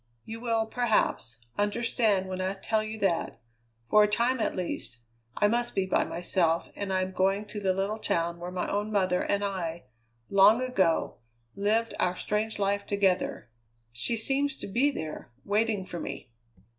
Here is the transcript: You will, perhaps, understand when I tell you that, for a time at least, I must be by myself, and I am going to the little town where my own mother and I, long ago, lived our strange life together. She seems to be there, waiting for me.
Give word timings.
You 0.25 0.39
will, 0.39 0.65
perhaps, 0.65 1.37
understand 1.59 2.27
when 2.27 2.41
I 2.41 2.55
tell 2.55 2.83
you 2.83 2.97
that, 3.01 3.39
for 3.85 4.01
a 4.01 4.07
time 4.07 4.39
at 4.39 4.55
least, 4.55 4.97
I 5.37 5.47
must 5.47 5.75
be 5.75 5.85
by 5.85 6.05
myself, 6.05 6.71
and 6.75 6.91
I 6.91 7.03
am 7.03 7.11
going 7.11 7.45
to 7.45 7.59
the 7.59 7.71
little 7.71 7.99
town 7.99 8.39
where 8.39 8.49
my 8.49 8.67
own 8.67 8.91
mother 8.91 9.21
and 9.21 9.43
I, 9.45 9.83
long 10.27 10.59
ago, 10.59 11.19
lived 11.55 11.93
our 11.99 12.15
strange 12.15 12.57
life 12.57 12.87
together. 12.87 13.51
She 13.91 14.17
seems 14.17 14.57
to 14.57 14.67
be 14.67 14.89
there, 14.89 15.29
waiting 15.45 15.85
for 15.85 15.99
me. 15.99 16.31